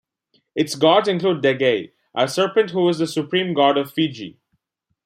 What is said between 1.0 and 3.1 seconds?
include Degei, a serpent who is the